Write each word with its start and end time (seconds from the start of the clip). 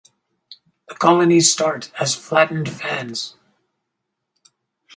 The 0.89 0.95
colonies 0.95 1.53
start 1.53 1.91
as 1.99 2.15
flattened 2.15 2.67
fans. 2.67 3.35